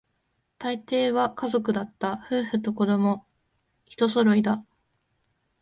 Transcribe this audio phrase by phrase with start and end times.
[0.57, 3.23] 大抵は家族だった、夫婦と子供、
[3.85, 4.65] 一揃いだ